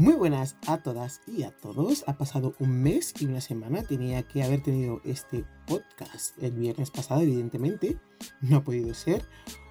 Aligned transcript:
Muy 0.00 0.14
buenas 0.14 0.56
a 0.68 0.78
todas 0.78 1.22
y 1.26 1.42
a 1.42 1.50
todos. 1.50 2.04
Ha 2.06 2.16
pasado 2.16 2.54
un 2.60 2.84
mes 2.84 3.12
y 3.18 3.26
una 3.26 3.40
semana. 3.40 3.82
Tenía 3.82 4.22
que 4.22 4.44
haber 4.44 4.62
tenido 4.62 5.00
este 5.04 5.44
podcast 5.66 6.40
el 6.40 6.52
viernes 6.52 6.92
pasado, 6.92 7.22
evidentemente. 7.22 7.98
No 8.40 8.58
ha 8.58 8.62
podido 8.62 8.94
ser. 8.94 9.24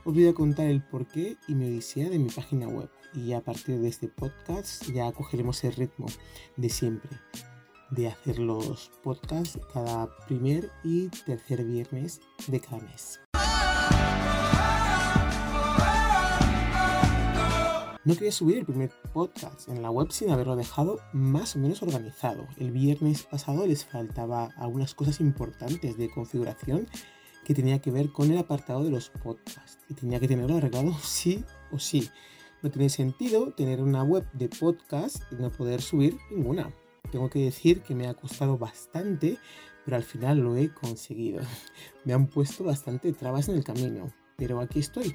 Os 0.03 0.13
voy 0.13 0.27
a 0.27 0.33
contar 0.33 0.67
el 0.67 0.83
porqué 0.83 1.37
y 1.47 1.55
mi 1.55 1.67
odisea 1.67 2.09
de 2.09 2.19
mi 2.19 2.29
página 2.29 2.67
web. 2.67 2.89
Y 3.13 3.31
a 3.31 3.41
partir 3.41 3.79
de 3.79 3.87
este 3.87 4.09
podcast 4.09 4.83
ya 4.91 5.09
cogeremos 5.13 5.63
el 5.63 5.71
ritmo 5.71 6.07
de 6.57 6.69
siempre. 6.69 7.11
De 7.91 8.09
hacer 8.09 8.37
los 8.37 8.91
podcasts 9.03 9.57
cada 9.71 10.09
primer 10.27 10.69
y 10.83 11.07
tercer 11.25 11.63
viernes 11.63 12.19
de 12.47 12.59
cada 12.59 12.79
mes. 12.79 13.21
No 18.07 18.13
quería 18.13 18.31
subir 18.31 18.59
el 18.59 18.65
primer 18.65 18.89
podcast 19.11 19.67
en 19.67 19.81
la 19.81 19.91
web 19.91 20.13
sin 20.13 20.29
haberlo 20.29 20.55
dejado 20.55 21.01
más 21.11 21.57
o 21.57 21.59
menos 21.59 21.83
organizado. 21.83 22.47
El 22.55 22.71
viernes 22.71 23.23
pasado 23.23 23.67
les 23.67 23.83
faltaba 23.83 24.51
algunas 24.55 24.95
cosas 24.95 25.19
importantes 25.19 25.97
de 25.97 26.09
configuración 26.09 26.87
que 27.43 27.53
tenía 27.53 27.79
que 27.79 27.91
ver 27.91 28.13
con 28.13 28.31
el 28.31 28.37
apartado 28.37 28.85
de 28.85 28.91
los 28.91 29.09
podcasts 29.09 29.79
y 29.89 29.93
tenía 29.93 30.21
que 30.21 30.29
tenerlo 30.29 30.55
arreglado 30.55 30.93
sí 31.03 31.43
o 31.69 31.79
sí. 31.79 32.09
No 32.63 32.71
tiene 32.71 32.87
sentido 32.87 33.51
tener 33.51 33.83
una 33.83 34.05
web 34.05 34.25
de 34.31 34.47
podcast 34.47 35.21
y 35.29 35.35
no 35.35 35.51
poder 35.51 35.81
subir 35.81 36.17
ninguna. 36.31 36.71
Tengo 37.11 37.29
que 37.29 37.39
decir 37.39 37.81
que 37.81 37.93
me 37.93 38.07
ha 38.07 38.13
costado 38.13 38.57
bastante, 38.57 39.37
pero 39.83 39.97
al 39.97 40.03
final 40.03 40.39
lo 40.39 40.55
he 40.55 40.73
conseguido. 40.73 41.41
Me 42.05 42.13
han 42.13 42.27
puesto 42.27 42.63
bastante 42.63 43.11
trabas 43.11 43.49
en 43.49 43.57
el 43.57 43.65
camino, 43.65 44.13
pero 44.37 44.61
aquí 44.61 44.79
estoy 44.79 45.13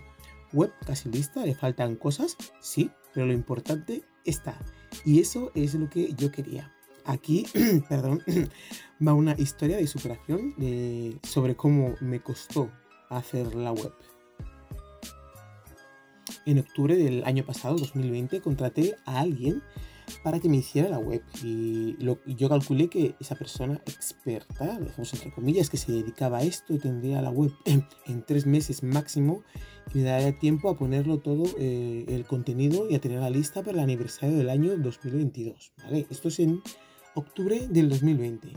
web 0.53 0.73
casi 0.87 1.09
lista, 1.09 1.45
le 1.45 1.55
faltan 1.55 1.97
cosas, 1.97 2.37
sí, 2.61 2.91
pero 3.13 3.27
lo 3.27 3.33
importante 3.33 4.03
está. 4.25 4.57
Y 5.05 5.21
eso 5.21 5.51
es 5.55 5.75
lo 5.75 5.89
que 5.89 6.13
yo 6.15 6.31
quería. 6.31 6.73
Aquí, 7.05 7.47
perdón, 7.89 8.23
va 9.07 9.15
una 9.15 9.35
historia 9.39 9.77
de 9.77 9.87
superación 9.87 10.55
sobre 11.23 11.57
cómo 11.57 11.95
me 12.01 12.21
costó 12.21 12.71
hacer 13.09 13.55
la 13.55 13.73
web. 13.73 13.93
En 16.47 16.59
octubre 16.59 16.97
del 16.97 17.25
año 17.25 17.45
pasado, 17.45 17.77
2020, 17.77 18.41
contraté 18.41 18.97
a 19.05 19.21
alguien 19.21 19.63
para 20.23 20.41
que 20.41 20.49
me 20.49 20.59
hiciera 20.59 20.89
la 20.89 20.99
web. 20.99 21.23
Y, 21.43 21.97
yo 22.27 22.49
calculé 22.49 22.89
que 22.89 23.15
esa 23.21 23.35
persona 23.35 23.81
experta, 23.87 24.79
dejamos 24.79 25.13
entre 25.15 25.33
comillas, 25.33 25.71
que 25.71 25.77
se 25.77 25.93
dedicaba 25.93 26.39
a 26.39 26.43
esto, 26.43 26.79
tendría 26.79 27.23
la 27.23 27.31
web 27.31 27.53
en, 27.65 27.87
tres 28.27 28.47
meses 28.47 28.83
máximo 28.83 29.43
y 29.95 29.99
me 29.99 30.05
daría 30.05 30.39
tiempo 30.39 30.71
a 30.71 30.77
ponerlo 30.77 31.19
todo 31.19 31.45
eh, 31.59 32.05
el 32.09 32.25
contenido 32.25 32.89
y 32.89 32.95
a 32.95 33.01
tener 33.01 33.21
la 33.21 33.31
lista 33.31 33.63
para 33.63 33.79
el 33.79 33.81
aniversario 33.81 34.37
del 34.37 34.51
año 34.51 34.77
2022. 34.77 35.73
¿vale? 35.85 36.07
Esto 36.11 36.29
es 36.29 36.39
en 36.41 36.63
octubre 37.15 37.67
del 37.69 37.89
2020. 37.89 38.53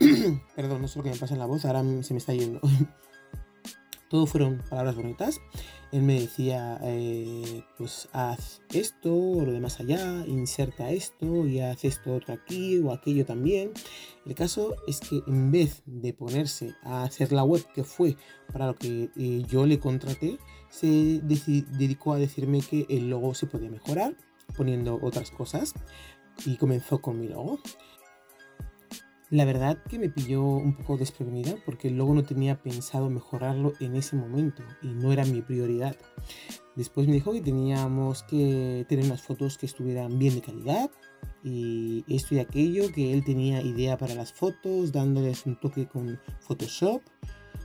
Perdón, 0.56 0.82
no 0.82 0.88
sé 0.88 0.98
lo 0.98 1.04
que 1.04 1.10
me 1.10 1.16
pasa 1.16 1.34
en 1.34 1.40
la 1.40 1.46
voz, 1.46 1.64
ahora 1.64 1.82
se 2.02 2.14
me 2.14 2.18
está 2.18 2.34
yendo. 2.34 2.60
Todo 4.10 4.26
fueron 4.26 4.58
palabras 4.68 4.96
bonitas. 4.96 5.40
Él 5.92 6.02
me 6.02 6.20
decía, 6.20 6.80
eh, 6.82 7.62
pues 7.78 8.08
haz 8.12 8.60
esto 8.72 9.14
o 9.14 9.44
lo 9.44 9.52
de 9.52 9.60
más 9.60 9.78
allá, 9.78 10.24
inserta 10.26 10.90
esto 10.90 11.46
y 11.46 11.60
haz 11.60 11.84
esto 11.84 12.14
otro 12.14 12.34
aquí 12.34 12.78
o 12.78 12.92
aquello 12.92 13.24
también. 13.24 13.72
El 14.26 14.34
caso 14.34 14.74
es 14.88 14.98
que 14.98 15.22
en 15.28 15.52
vez 15.52 15.82
de 15.86 16.12
ponerse 16.12 16.74
a 16.82 17.04
hacer 17.04 17.30
la 17.30 17.44
web, 17.44 17.64
que 17.72 17.84
fue 17.84 18.16
para 18.52 18.66
lo 18.66 18.76
que 18.76 19.10
eh, 19.16 19.44
yo 19.48 19.64
le 19.64 19.78
contraté, 19.78 20.38
se 20.68 21.20
dedicó 21.22 22.12
a 22.12 22.18
decirme 22.18 22.62
que 22.62 22.86
el 22.88 23.08
logo 23.08 23.34
se 23.34 23.46
podía 23.46 23.70
mejorar 23.70 24.16
poniendo 24.56 24.98
otras 25.02 25.30
cosas 25.30 25.72
y 26.44 26.56
comenzó 26.56 27.00
con 27.00 27.20
mi 27.20 27.28
logo. 27.28 27.60
La 29.30 29.44
verdad 29.44 29.78
que 29.88 30.00
me 30.00 30.08
pilló 30.08 30.42
un 30.42 30.74
poco 30.74 30.96
desprevenida 30.96 31.54
porque 31.64 31.88
luego 31.88 32.14
no 32.14 32.24
tenía 32.24 32.60
pensado 32.60 33.08
mejorarlo 33.10 33.74
en 33.78 33.94
ese 33.94 34.16
momento 34.16 34.64
y 34.82 34.88
no 34.88 35.12
era 35.12 35.24
mi 35.24 35.40
prioridad. 35.40 35.96
Después 36.74 37.06
me 37.06 37.14
dijo 37.14 37.32
que 37.32 37.40
teníamos 37.40 38.24
que 38.24 38.84
tener 38.88 39.04
unas 39.04 39.22
fotos 39.22 39.56
que 39.56 39.66
estuvieran 39.66 40.18
bien 40.18 40.34
de 40.34 40.40
calidad 40.40 40.90
y 41.44 42.04
esto 42.08 42.34
y 42.34 42.40
aquello, 42.40 42.90
que 42.92 43.12
él 43.12 43.24
tenía 43.24 43.62
idea 43.62 43.96
para 43.96 44.16
las 44.16 44.32
fotos, 44.32 44.90
dándoles 44.90 45.46
un 45.46 45.60
toque 45.60 45.86
con 45.86 46.18
Photoshop. 46.40 47.00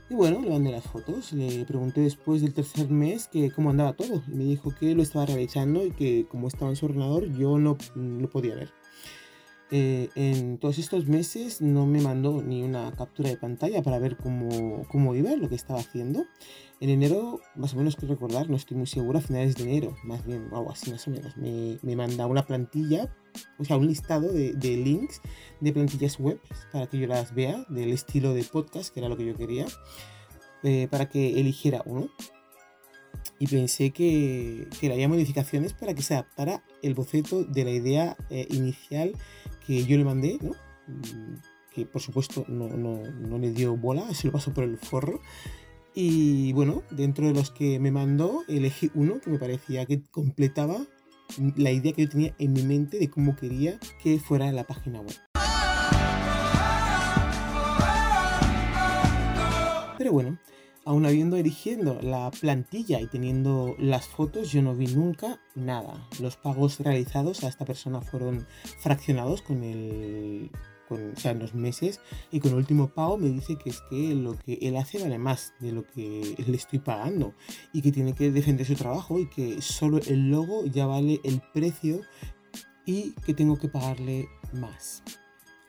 Y 0.08 0.14
bueno, 0.14 0.40
le 0.40 0.50
mandé 0.50 0.70
las 0.70 0.84
fotos, 0.84 1.32
le 1.32 1.64
pregunté 1.64 2.02
después 2.02 2.42
del 2.42 2.54
tercer 2.54 2.88
mes 2.90 3.26
que 3.26 3.50
cómo 3.50 3.70
andaba 3.70 3.94
todo 3.94 4.22
y 4.28 4.36
me 4.36 4.44
dijo 4.44 4.72
que 4.78 4.94
lo 4.94 5.02
estaba 5.02 5.26
realizando 5.26 5.84
y 5.84 5.90
que 5.90 6.28
como 6.28 6.46
estaba 6.46 6.70
en 6.70 6.76
su 6.76 6.86
ordenador 6.86 7.26
yo 7.36 7.58
no 7.58 7.76
lo 7.96 8.30
podía 8.30 8.54
ver. 8.54 8.72
Eh, 9.72 10.10
en 10.14 10.58
todos 10.58 10.78
estos 10.78 11.06
meses 11.06 11.60
no 11.60 11.86
me 11.86 12.00
mandó 12.00 12.40
ni 12.40 12.62
una 12.62 12.92
captura 12.92 13.30
de 13.30 13.36
pantalla 13.36 13.82
para 13.82 13.98
ver 13.98 14.16
cómo, 14.16 14.84
cómo, 14.88 15.14
iba, 15.16 15.34
lo 15.34 15.48
que 15.48 15.56
estaba 15.56 15.80
haciendo. 15.80 16.24
En 16.78 16.90
enero, 16.90 17.40
más 17.56 17.74
o 17.74 17.78
menos 17.78 17.96
que 17.96 18.06
recordar, 18.06 18.48
no 18.48 18.56
estoy 18.56 18.76
muy 18.76 18.86
seguro, 18.86 19.18
a 19.18 19.22
finales 19.22 19.56
de 19.56 19.64
enero, 19.64 19.96
más 20.04 20.24
bien, 20.24 20.48
algo 20.52 20.70
así 20.70 20.90
más 20.90 21.08
o 21.08 21.10
menos, 21.10 21.36
me, 21.36 21.78
me 21.82 21.96
manda 21.96 22.26
una 22.26 22.44
plantilla, 22.44 23.10
o 23.58 23.64
sea, 23.64 23.78
un 23.78 23.86
listado 23.86 24.30
de, 24.30 24.52
de, 24.52 24.76
links 24.76 25.22
de 25.60 25.72
plantillas 25.72 26.20
web 26.20 26.38
para 26.72 26.86
que 26.86 26.98
yo 26.98 27.06
las 27.06 27.34
vea, 27.34 27.64
del 27.70 27.92
estilo 27.92 28.34
de 28.34 28.44
podcast, 28.44 28.92
que 28.92 29.00
era 29.00 29.08
lo 29.08 29.16
que 29.16 29.24
yo 29.24 29.34
quería, 29.34 29.64
eh, 30.62 30.86
para 30.90 31.08
que 31.08 31.40
eligiera 31.40 31.82
uno. 31.86 32.10
Y 33.38 33.46
pensé 33.46 33.90
que, 33.90 34.68
que 34.80 34.92
haría 34.92 35.08
modificaciones 35.08 35.72
para 35.72 35.94
que 35.94 36.02
se 36.02 36.14
adaptara 36.14 36.62
el 36.82 36.94
boceto 36.94 37.44
de 37.44 37.64
la 37.64 37.70
idea 37.70 38.16
eh, 38.30 38.46
inicial 38.50 39.12
que 39.66 39.84
yo 39.84 39.96
le 39.96 40.04
mandé, 40.04 40.38
¿no? 40.40 40.52
Mm, 40.86 41.36
que 41.74 41.86
por 41.86 42.00
supuesto 42.00 42.44
no, 42.48 42.68
no, 42.68 43.02
no 43.10 43.38
le 43.38 43.50
dio 43.50 43.76
bola, 43.76 44.14
se 44.14 44.28
lo 44.28 44.32
pasó 44.32 44.54
por 44.54 44.64
el 44.64 44.78
forro. 44.78 45.20
Y 45.94 46.52
bueno, 46.52 46.82
dentro 46.90 47.26
de 47.26 47.32
los 47.32 47.50
que 47.50 47.78
me 47.78 47.90
mandó, 47.90 48.44
elegí 48.48 48.90
uno 48.94 49.20
que 49.20 49.30
me 49.30 49.38
parecía 49.38 49.86
que 49.86 50.02
completaba 50.10 50.78
la 51.56 51.70
idea 51.70 51.92
que 51.92 52.02
yo 52.02 52.08
tenía 52.10 52.34
en 52.38 52.52
mi 52.52 52.62
mente 52.62 52.98
de 52.98 53.10
cómo 53.10 53.34
quería 53.36 53.78
que 54.02 54.18
fuera 54.18 54.52
la 54.52 54.64
página 54.64 55.00
web. 55.00 55.16
Pero 59.98 60.12
bueno, 60.12 60.38
aún 60.86 61.04
habiendo 61.04 61.36
eligiendo 61.36 62.00
la 62.00 62.30
plantilla 62.30 63.00
y 63.00 63.08
teniendo 63.08 63.74
las 63.78 64.06
fotos, 64.06 64.52
yo 64.52 64.62
no 64.62 64.74
vi 64.74 64.86
nunca 64.86 65.40
nada. 65.54 66.08
Los 66.20 66.36
pagos 66.36 66.78
realizados 66.80 67.44
a 67.44 67.48
esta 67.48 67.64
persona 67.66 68.00
fueron 68.00 68.46
fraccionados 68.78 69.42
con 69.42 69.62
el. 69.62 70.50
O 70.88 70.96
sea, 71.16 71.32
en 71.32 71.40
los 71.40 71.52
meses 71.52 71.98
y 72.30 72.38
con 72.38 72.52
el 72.52 72.58
último 72.58 72.94
pago 72.94 73.18
me 73.18 73.28
dice 73.28 73.56
que 73.58 73.70
es 73.70 73.82
que 73.90 74.14
lo 74.14 74.38
que 74.38 74.60
él 74.62 74.76
hace 74.76 75.02
vale 75.02 75.18
más 75.18 75.52
de 75.58 75.72
lo 75.72 75.84
que 75.84 76.36
le 76.46 76.56
estoy 76.56 76.78
pagando 76.78 77.34
y 77.72 77.82
que 77.82 77.90
tiene 77.90 78.14
que 78.14 78.30
defender 78.30 78.64
su 78.64 78.76
trabajo 78.76 79.18
y 79.18 79.28
que 79.28 79.60
solo 79.60 79.98
el 80.06 80.30
logo 80.30 80.64
ya 80.66 80.86
vale 80.86 81.20
el 81.24 81.42
precio 81.52 82.02
y 82.84 83.14
que 83.26 83.34
tengo 83.34 83.58
que 83.58 83.66
pagarle 83.66 84.28
más 84.52 85.02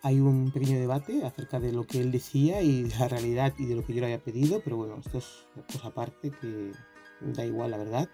hay 0.07 0.22
un 0.22 0.51
pequeño 0.51 0.79
debate 0.79 1.25
acerca 1.25 1.59
de 1.59 1.73
lo 1.73 1.85
que 1.85 2.00
él 2.00 2.13
decía 2.13 2.62
y 2.62 2.84
de 2.84 2.97
la 2.97 3.09
realidad 3.09 3.53
y 3.57 3.66
de 3.66 3.75
lo 3.75 3.85
que 3.85 3.94
yo 3.94 4.00
le 4.00 4.06
había 4.06 4.23
pedido, 4.23 4.62
pero 4.63 4.78
bueno, 4.78 4.95
esto 5.06 5.18
es 5.18 5.47
cosa 5.69 5.90
aparte 5.90 6.31
que 6.31 6.72
da 7.19 7.45
igual, 7.45 7.72
la 7.72 7.78
verdad. 7.78 8.09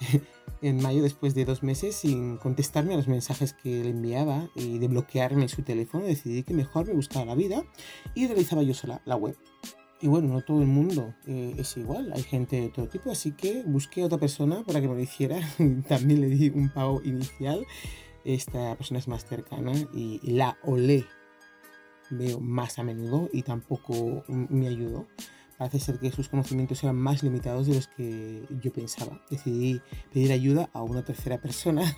en 0.62 0.82
mayo, 0.82 1.04
después 1.04 1.36
de 1.36 1.44
dos 1.44 1.62
meses 1.62 1.94
sin 1.94 2.36
contestarme 2.38 2.94
a 2.94 2.96
los 2.96 3.06
mensajes 3.06 3.52
que 3.52 3.84
le 3.84 3.90
enviaba 3.90 4.48
y 4.56 4.78
de 4.78 4.88
bloquearme 4.88 5.48
su 5.48 5.62
teléfono, 5.62 6.04
decidí 6.04 6.42
que 6.42 6.52
mejor 6.52 6.88
me 6.88 6.94
buscaba 6.94 7.24
la 7.24 7.36
vida 7.36 7.62
y 8.16 8.26
realizaba 8.26 8.64
yo 8.64 8.74
sola 8.74 9.00
la 9.04 9.14
web. 9.14 9.36
Y 10.00 10.08
bueno, 10.08 10.26
no 10.26 10.40
todo 10.42 10.62
el 10.62 10.66
mundo 10.66 11.14
eh, 11.28 11.54
es 11.58 11.76
igual, 11.76 12.12
hay 12.12 12.24
gente 12.24 12.60
de 12.60 12.68
todo 12.70 12.88
tipo, 12.88 13.12
así 13.12 13.32
que 13.32 13.62
busqué 13.64 14.02
a 14.02 14.06
otra 14.06 14.18
persona 14.18 14.64
para 14.66 14.80
que 14.80 14.88
me 14.88 14.96
lo 14.96 15.00
hiciera. 15.00 15.38
También 15.88 16.22
le 16.22 16.28
di 16.28 16.48
un 16.50 16.70
pago 16.70 17.00
inicial. 17.04 17.64
Esta 18.24 18.74
persona 18.74 18.98
es 18.98 19.06
más 19.06 19.24
cercana 19.24 19.72
y 19.94 20.18
la 20.24 20.58
olé 20.64 21.06
veo 22.10 22.40
más 22.40 22.78
a 22.78 22.82
menudo 22.82 23.28
y 23.32 23.42
tampoco 23.42 24.24
me 24.28 24.68
ayudó. 24.68 25.06
Parece 25.58 25.80
ser 25.80 25.98
que 25.98 26.10
sus 26.12 26.28
conocimientos 26.28 26.82
eran 26.84 26.96
más 26.96 27.22
limitados 27.22 27.66
de 27.66 27.74
los 27.74 27.88
que 27.88 28.46
yo 28.60 28.72
pensaba. 28.72 29.22
Decidí 29.30 29.80
pedir 30.12 30.32
ayuda 30.32 30.68
a 30.74 30.82
una 30.82 31.02
tercera 31.02 31.40
persona, 31.40 31.96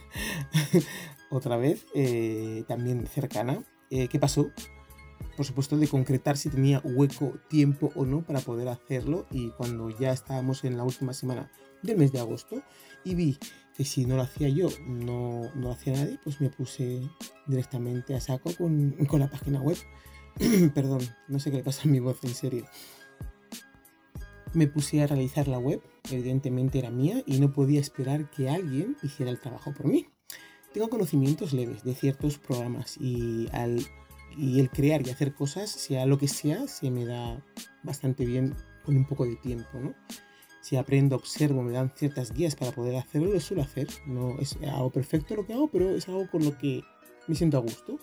otra 1.30 1.56
vez, 1.56 1.84
eh, 1.94 2.64
también 2.68 3.06
cercana. 3.08 3.64
Eh, 3.90 4.06
¿Qué 4.08 4.20
pasó? 4.20 4.50
Por 5.36 5.44
supuesto, 5.44 5.76
de 5.76 5.88
concretar 5.88 6.36
si 6.36 6.50
tenía 6.50 6.80
hueco, 6.84 7.34
tiempo 7.48 7.90
o 7.96 8.04
no 8.04 8.22
para 8.22 8.40
poder 8.40 8.68
hacerlo. 8.68 9.26
Y 9.30 9.50
cuando 9.50 9.90
ya 9.90 10.12
estábamos 10.12 10.62
en 10.64 10.76
la 10.76 10.84
última 10.84 11.12
semana 11.12 11.50
del 11.82 11.96
mes 11.96 12.12
de 12.12 12.20
agosto 12.20 12.62
y 13.04 13.14
vi 13.14 13.38
que 13.78 13.84
si 13.84 14.06
no 14.06 14.16
lo 14.16 14.22
hacía 14.22 14.48
yo, 14.48 14.68
no, 14.88 15.44
no 15.54 15.68
lo 15.68 15.70
hacía 15.70 15.92
nadie, 15.92 16.18
pues 16.24 16.40
me 16.40 16.50
puse 16.50 17.00
directamente 17.46 18.16
a 18.16 18.20
saco 18.20 18.52
con, 18.58 18.90
con 19.08 19.20
la 19.20 19.30
página 19.30 19.60
web. 19.60 19.78
Perdón, 20.74 21.00
no 21.28 21.38
sé 21.38 21.52
qué 21.52 21.58
le 21.58 21.62
pasa 21.62 21.82
a 21.84 21.86
mi 21.86 22.00
voz, 22.00 22.18
en 22.24 22.34
serio. 22.34 22.66
Me 24.52 24.66
puse 24.66 25.00
a 25.00 25.06
realizar 25.06 25.46
la 25.46 25.60
web, 25.60 25.80
evidentemente 26.10 26.80
era 26.80 26.90
mía 26.90 27.22
y 27.24 27.38
no 27.38 27.52
podía 27.52 27.80
esperar 27.80 28.28
que 28.30 28.50
alguien 28.50 28.96
hiciera 29.04 29.30
el 29.30 29.40
trabajo 29.40 29.72
por 29.72 29.86
mí. 29.86 30.08
tengo 30.74 30.88
conocimientos 30.88 31.52
leves 31.52 31.84
de 31.84 31.94
ciertos 31.94 32.38
programas 32.38 32.96
y, 32.96 33.48
al, 33.52 33.86
y 34.36 34.58
el 34.58 34.70
crear 34.70 35.06
y 35.06 35.10
hacer 35.10 35.34
cosas, 35.34 35.70
sea 35.70 36.04
lo 36.04 36.18
que 36.18 36.26
sea, 36.26 36.66
se 36.66 36.90
me 36.90 37.04
da 37.04 37.40
bastante 37.84 38.26
bien 38.26 38.56
con 38.84 38.96
un 38.96 39.04
poco 39.04 39.24
de 39.24 39.36
tiempo, 39.36 39.78
¿no? 39.78 39.94
Si 40.60 40.76
aprendo, 40.76 41.16
observo, 41.16 41.62
me 41.62 41.72
dan 41.72 41.90
ciertas 41.94 42.32
guías 42.32 42.54
para 42.56 42.72
poder 42.72 42.96
hacerlo, 42.96 43.32
lo 43.32 43.40
suelo 43.40 43.62
hacer. 43.62 43.88
No 44.06 44.36
es 44.38 44.56
algo 44.62 44.90
perfecto 44.90 45.36
lo 45.36 45.46
que 45.46 45.54
hago, 45.54 45.68
pero 45.68 45.90
es 45.90 46.08
algo 46.08 46.28
con 46.30 46.44
lo 46.44 46.56
que 46.58 46.82
me 47.26 47.34
siento 47.34 47.58
a 47.58 47.60
gusto. 47.60 47.98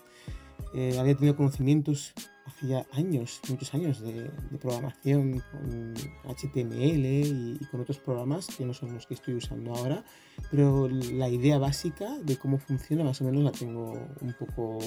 Eh, 0.73 0.97
había 0.99 1.15
tenido 1.15 1.35
conocimientos 1.35 2.13
hace 2.45 2.67
ya 2.67 2.85
años, 2.91 3.39
muchos 3.49 3.73
años 3.73 4.01
de, 4.01 4.29
programación 4.59 5.43
con 5.51 5.93
HTML 6.25 7.05
y, 7.05 7.57
y, 7.59 7.65
con 7.71 7.81
otros 7.81 7.97
programas 7.97 8.47
que 8.47 8.65
no 8.65 8.73
son 8.73 8.93
los 8.93 9.07
que 9.07 9.15
estoy 9.15 9.35
usando 9.35 9.73
ahora, 9.73 10.03
pero 10.51 10.87
la 10.87 11.29
idea 11.29 11.57
básica 11.57 12.17
de 12.19 12.37
cómo 12.37 12.57
funciona 12.57 13.03
más 13.03 13.21
o 13.21 13.25
menos 13.25 13.43
la 13.43 13.51
tengo 13.51 13.93
un 14.21 14.35
poco 14.37 14.79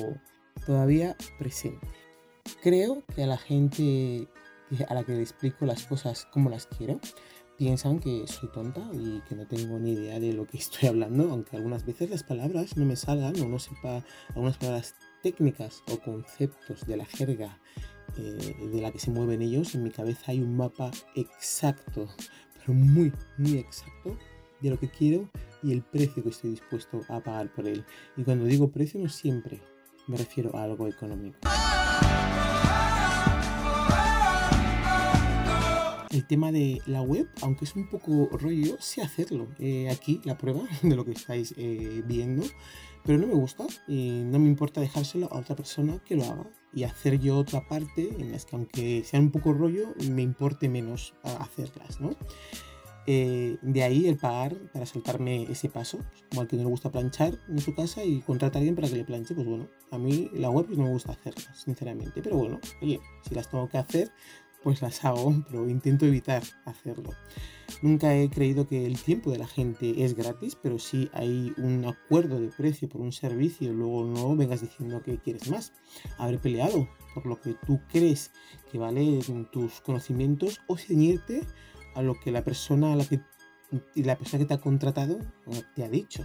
todavía 0.67 1.17
presente. 1.39 1.87
Creo 2.63 3.03
que 3.15 3.25
a 3.25 3.27
la 3.27 3.39
gente 3.39 4.29
a 4.89 4.95
la 4.95 5.05
que 5.05 5.13
le 5.13 5.23
explico 5.23 5.65
las 5.65 5.87
cosas 5.87 6.27
como 6.27 6.51
las 6.51 6.67
quiero, 6.67 7.01
piensan 7.59 7.99
que 7.99 8.25
soy 8.27 8.49
tonta 8.51 8.89
y 8.93 9.21
que 9.29 9.35
no 9.35 9.47
tengo 9.47 9.79
ni 9.79 9.93
idea 9.93 10.21
de 10.21 10.33
lo 10.33 10.47
que 10.47 10.57
estoy 10.59 10.89
hablando, 10.89 11.31
aunque 11.31 11.57
algunas 11.57 11.85
veces 11.85 12.09
las 12.09 12.23
palabras 12.23 12.77
no 12.77 12.87
me 12.87 12.97
salgan 12.97 13.39
o 13.41 13.49
no 13.49 13.59
sepa 13.59 14.05
algunas 14.29 14.57
palabras 14.57 14.95
técnicas 15.23 15.83
o 15.91 15.99
conceptos 15.99 16.87
de 16.87 16.97
la 16.97 17.05
jerga 17.05 17.59
eh, 18.17 18.57
de 18.73 18.81
la 18.81 18.93
que 18.93 19.01
se 19.01 19.11
mueven 19.11 19.43
ellos, 19.43 19.75
en 19.75 19.83
mi 19.83 19.91
cabeza 19.91 20.31
hay 20.31 20.41
un 20.41 20.57
mapa 20.57 20.91
exacto, 21.17 22.09
pero 22.55 22.73
muy, 22.73 23.13
muy 23.37 23.59
exacto 23.59 24.17
de 24.61 24.71
lo 24.71 24.79
que 24.79 24.89
quiero 24.89 25.29
y 25.63 25.73
el 25.73 25.83
precio 25.83 26.23
que 26.23 26.31
estoy 26.31 26.51
dispuesto 26.51 27.03
a 27.09 27.21
pagar 27.21 27.53
por 27.53 27.67
él. 27.67 27.85
Y 28.17 28.23
cuando 28.23 28.45
digo 28.45 28.71
precio 28.71 29.01
no 29.01 29.09
siempre 29.09 29.61
me 30.07 30.17
refiero 30.17 30.57
a 30.57 30.63
algo 30.63 30.87
económico. 30.87 31.39
El 36.11 36.27
tema 36.27 36.53
de 36.53 36.81
la 36.87 37.03
web, 37.03 37.29
aunque 37.43 37.65
es 37.65 37.77
un 37.77 37.89
poco 37.89 38.29
rollo, 38.33 38.77
sé 38.81 39.03
hacerlo. 39.03 39.49
Eh, 39.59 39.91
aquí 39.91 40.21
la 40.25 40.39
prueba 40.39 40.63
de 40.83 40.97
lo 40.97 41.05
que 41.05 41.13
estáis 41.13 41.55
eh, 41.57 42.03
viendo, 42.07 42.45
pero 43.05 43.19
no 43.19 43.27
me 43.27 43.35
gusta 43.35 43.67
y 43.87 44.23
no 44.25 44.39
me 44.39 44.49
importa 44.49 44.81
dejárselo 44.81 45.31
a 45.33 45.39
otra 45.39 45.55
persona 45.57 45.99
que 46.05 46.17
lo 46.17 46.25
haga 46.25 46.51
y 46.73 46.85
hacer 46.85 47.19
yo 47.19 47.39
otra 47.39 47.67
parte 47.67 48.09
en 48.19 48.33
las 48.33 48.45
que 48.45 48.57
aunque 48.57 49.05
sea 49.05 49.21
un 49.21 49.31
poco 49.31 49.53
rollo, 49.53 49.95
me 50.11 50.23
importe 50.23 50.69
menos 50.69 51.15
hacerlas, 51.23 52.01
¿no? 52.01 52.17
Eh, 53.11 53.57
de 53.63 53.83
ahí 53.83 54.07
el 54.07 54.19
pagar 54.19 54.55
para 54.71 54.85
saltarme 54.85 55.45
ese 55.45 55.71
paso, 55.71 55.97
pues, 55.97 56.25
como 56.29 56.43
al 56.43 56.47
que 56.47 56.57
no 56.57 56.65
le 56.65 56.69
gusta 56.69 56.93
planchar 56.93 57.39
en 57.49 57.59
su 57.59 57.75
casa 57.75 58.05
y 58.05 58.21
contratar 58.21 58.57
a 58.57 58.59
alguien 58.59 58.75
para 58.75 58.87
que 58.87 58.97
le 58.97 59.05
planche, 59.05 59.35
pues 59.35 59.47
bueno, 59.47 59.67
a 59.91 59.97
mí 59.97 60.29
la 60.35 60.51
web 60.51 60.67
no 60.69 60.85
me 60.85 60.91
gusta 60.91 61.13
hacerlas, 61.13 61.59
sinceramente, 61.59 62.21
pero 62.21 62.37
bueno, 62.37 62.61
oye, 62.83 63.01
si 63.27 63.35
las 63.35 63.51
tengo 63.51 63.67
que 63.67 63.79
hacer, 63.79 64.13
pues 64.63 64.83
las 64.83 65.05
hago, 65.05 65.35
pero 65.49 65.69
intento 65.69 66.07
evitar 66.07 66.43
hacerlo. 66.65 67.11
Nunca 67.83 68.15
he 68.15 68.29
creído 68.31 68.67
que 68.67 68.87
el 68.87 69.01
tiempo 69.01 69.31
de 69.31 69.39
la 69.39 69.47
gente 69.47 70.05
es 70.05 70.15
gratis, 70.15 70.57
pero 70.61 70.79
si 70.79 71.11
hay 71.13 71.53
un 71.59 71.85
acuerdo 71.85 72.41
de 72.41 72.49
precio 72.49 72.89
por 72.89 73.01
un 73.01 73.13
servicio, 73.13 73.73
luego 73.73 74.05
no 74.05 74.35
vengas 74.35 74.63
diciendo 74.63 75.03
que 75.03 75.19
quieres 75.19 75.49
más. 75.51 75.73
Haber 76.17 76.39
peleado 76.41 76.89
por 77.15 77.27
lo 77.27 77.41
que 77.41 77.55
tú 77.55 77.81
crees 77.91 78.33
que 78.73 78.79
vale 78.79 79.21
tus 79.53 79.81
conocimientos 79.81 80.61
o 80.67 80.77
ceñirte 80.77 81.47
a 81.95 82.03
lo 82.03 82.19
que 82.19 82.33
la 82.33 82.43
persona 82.43 82.93
a 82.93 82.97
la 82.97 83.05
que 83.05 83.21
la 83.95 84.17
persona 84.17 84.41
que 84.41 84.49
te 84.49 84.55
ha 84.55 84.61
contratado 84.61 85.19
te 85.75 85.85
ha 85.85 85.89
dicho. 85.89 86.25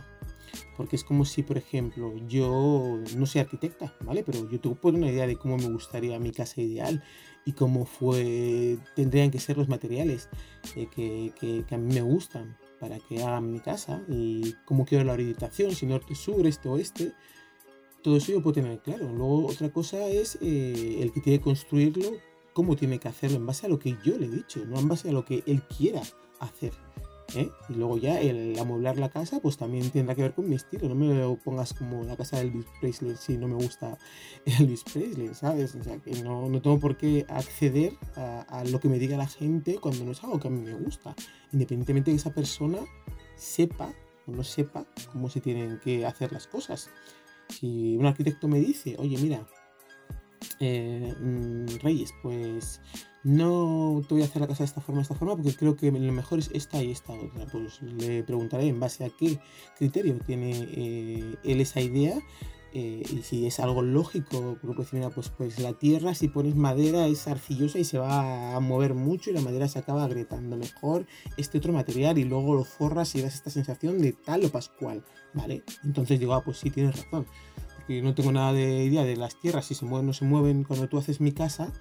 Porque 0.77 0.95
es 0.95 1.03
como 1.03 1.25
si, 1.25 1.43
por 1.43 1.57
ejemplo, 1.57 2.15
yo 2.27 2.99
no 3.17 3.25
soy 3.25 3.41
arquitecta, 3.41 3.93
¿vale? 4.01 4.23
Pero 4.23 4.49
yo 4.49 4.59
tengo 4.59 4.77
una 4.83 5.09
idea 5.09 5.27
de 5.27 5.35
cómo 5.35 5.57
me 5.57 5.69
gustaría 5.69 6.19
mi 6.19 6.31
casa 6.31 6.61
ideal 6.61 7.03
y 7.45 7.53
cómo 7.53 7.85
fue, 7.85 8.77
tendrían 8.95 9.31
que 9.31 9.39
ser 9.39 9.57
los 9.57 9.67
materiales 9.67 10.29
eh, 10.75 10.87
que, 10.93 11.33
que, 11.39 11.75
a 11.75 11.77
mí 11.77 11.93
me 11.93 12.01
gustan 12.01 12.57
para 12.79 12.99
que 12.99 13.21
hagan 13.23 13.51
mi 13.51 13.59
casa 13.59 14.01
y 14.07 14.53
cómo 14.65 14.85
quiero 14.85 15.03
la 15.03 15.13
orientación, 15.13 15.75
si 15.75 15.85
norte, 15.85 16.15
sur, 16.15 16.45
este, 16.47 16.69
oeste. 16.69 17.13
Todo 18.01 18.17
eso 18.17 18.33
yo 18.33 18.41
puedo 18.41 18.53
tener 18.53 18.79
claro. 18.79 19.11
Luego 19.11 19.47
otra 19.47 19.69
cosa 19.71 20.07
es 20.07 20.37
eh, 20.41 20.99
el 21.01 21.11
que 21.11 21.21
tiene 21.21 21.39
que 21.39 21.45
construirlo, 21.45 22.11
cómo 22.53 22.75
tiene 22.75 22.99
que 22.99 23.07
hacerlo 23.07 23.37
en 23.37 23.45
base 23.45 23.65
a 23.65 23.69
lo 23.69 23.79
que 23.79 23.95
yo 24.03 24.17
le 24.17 24.25
he 24.25 24.29
dicho, 24.29 24.65
no 24.65 24.79
en 24.79 24.87
base 24.87 25.09
a 25.09 25.13
lo 25.13 25.23
que 25.23 25.43
él 25.45 25.63
quiera 25.63 26.01
hacer. 26.39 26.73
¿Eh? 27.35 27.51
Y 27.69 27.73
luego 27.73 27.97
ya 27.97 28.19
el 28.19 28.57
amueblar 28.59 28.97
la 28.97 29.09
casa, 29.09 29.39
pues 29.39 29.57
también 29.57 29.89
tendrá 29.89 30.15
que 30.15 30.21
ver 30.21 30.33
con 30.33 30.49
mi 30.49 30.55
estilo. 30.55 30.89
No 30.89 30.95
me 30.95 31.13
lo 31.13 31.35
pongas 31.37 31.73
como 31.73 32.03
la 32.03 32.15
casa 32.15 32.37
de 32.37 32.43
Elvis 32.43 32.65
Presley 32.79 33.15
si 33.15 33.37
no 33.37 33.47
me 33.47 33.55
gusta 33.55 33.97
Elvis 34.45 34.83
Presley, 34.83 35.33
¿sabes? 35.33 35.75
O 35.75 35.83
sea, 35.83 35.97
que 35.97 36.11
no, 36.23 36.49
no 36.49 36.61
tengo 36.61 36.79
por 36.79 36.97
qué 36.97 37.25
acceder 37.29 37.93
a, 38.15 38.41
a, 38.41 38.63
lo 38.65 38.79
que 38.79 38.89
me 38.89 38.99
diga 38.99 39.17
la 39.17 39.27
gente 39.27 39.77
cuando 39.79 40.05
no 40.05 40.11
es 40.11 40.23
algo 40.23 40.39
que 40.39 40.47
a 40.47 40.51
mí 40.51 40.61
me 40.61 40.73
gusta. 40.75 41.15
Independientemente 41.51 42.11
de 42.11 42.15
que 42.15 42.21
esa 42.21 42.33
persona 42.33 42.79
sepa 43.35 43.93
o 44.27 44.31
no 44.31 44.43
sepa 44.43 44.85
cómo 45.11 45.29
se 45.29 45.41
tienen 45.41 45.79
que 45.79 46.05
hacer 46.05 46.31
las 46.31 46.47
cosas. 46.47 46.89
Si 47.49 47.95
un 47.97 48.05
arquitecto 48.05 48.47
me 48.47 48.59
dice, 48.59 48.95
oye, 48.97 49.17
mira, 49.17 49.45
eh, 50.59 51.13
mm, 51.19 51.79
Reyes, 51.81 52.13
pues 52.21 52.81
no 53.23 54.01
te 54.07 54.13
voy 54.13 54.21
a 54.21 54.25
hacer 54.25 54.41
la 54.41 54.47
casa 54.47 54.63
de 54.63 54.67
esta 54.67 54.81
forma, 54.81 54.99
de 54.99 55.03
esta 55.03 55.15
forma, 55.15 55.35
porque 55.35 55.55
creo 55.55 55.75
que 55.75 55.91
lo 55.91 56.11
mejor 56.11 56.39
es 56.39 56.49
esta 56.53 56.83
y 56.83 56.91
esta 56.91 57.13
otra. 57.13 57.45
Pues 57.51 57.81
le 57.81 58.23
preguntaré 58.23 58.67
en 58.67 58.79
base 58.79 59.05
a 59.05 59.09
qué 59.09 59.39
criterio 59.77 60.17
tiene 60.25 60.51
eh, 60.51 61.35
él 61.43 61.61
esa 61.61 61.81
idea. 61.81 62.15
Eh, 62.75 63.03
y 63.13 63.21
si 63.21 63.45
es 63.45 63.59
algo 63.59 63.83
lógico, 63.83 64.57
porque 64.59 64.77
pues 64.77 64.93
mira, 64.93 65.11
pues, 65.11 65.29
pues 65.29 65.59
la 65.59 65.73
tierra 65.73 66.15
si 66.15 66.27
pones 66.27 66.55
madera 66.55 67.05
es 67.05 67.27
arcillosa 67.27 67.77
y 67.77 67.83
se 67.83 67.99
va 67.99 68.55
a 68.55 68.59
mover 68.59 68.95
mucho 68.95 69.29
y 69.29 69.33
la 69.33 69.41
madera 69.41 69.67
se 69.67 69.77
acaba 69.77 70.03
agrietando 70.03 70.57
mejor 70.57 71.05
este 71.37 71.59
otro 71.59 71.71
material 71.71 72.17
y 72.17 72.23
luego 72.23 72.55
lo 72.55 72.63
forras 72.63 73.13
y 73.13 73.21
das 73.21 73.35
esta 73.35 73.51
sensación 73.51 74.01
de 74.01 74.13
tal 74.13 74.43
o 74.45 74.49
pascual, 74.49 75.03
¿vale? 75.35 75.61
Entonces 75.83 76.19
digo, 76.19 76.33
ah, 76.33 76.43
pues 76.43 76.57
sí, 76.57 76.71
tienes 76.71 76.95
razón 76.95 77.27
que 77.87 78.01
no 78.01 78.13
tengo 78.13 78.31
nada 78.31 78.53
de 78.53 78.83
idea 78.83 79.03
de 79.03 79.15
las 79.15 79.35
tierras, 79.39 79.65
si 79.65 79.75
se 79.75 79.85
mueven 79.85 80.05
o 80.05 80.07
no 80.07 80.13
se 80.13 80.25
mueven 80.25 80.63
cuando 80.63 80.87
tú 80.87 80.97
haces 80.97 81.19
mi 81.19 81.31
casa, 81.31 81.71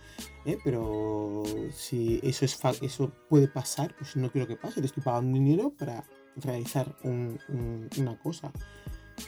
¿eh? 0.45 0.59
pero 0.65 1.43
si 1.73 2.21
eso, 2.23 2.45
es 2.45 2.59
eso 2.83 3.13
puede 3.29 3.49
pasar, 3.49 3.95
pues 3.97 4.17
no 4.17 4.31
quiero 4.31 4.47
que 4.47 4.57
pase, 4.57 4.81
le 4.81 4.87
estoy 4.87 5.03
pagando 5.03 5.39
dinero 5.39 5.73
para 5.79 6.05
realizar 6.37 6.97
una 7.05 8.19
cosa, 8.19 8.53